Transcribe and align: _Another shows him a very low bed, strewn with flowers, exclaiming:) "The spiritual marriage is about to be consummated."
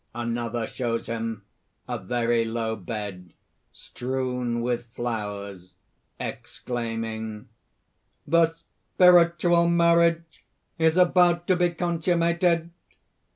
_Another 0.19 0.65
shows 0.65 1.05
him 1.05 1.43
a 1.87 1.99
very 1.99 2.43
low 2.43 2.75
bed, 2.75 3.33
strewn 3.71 4.61
with 4.61 4.87
flowers, 4.95 5.75
exclaiming:) 6.19 7.49
"The 8.25 8.47
spiritual 8.51 9.69
marriage 9.69 10.43
is 10.79 10.97
about 10.97 11.45
to 11.49 11.55
be 11.55 11.69
consummated." 11.69 12.71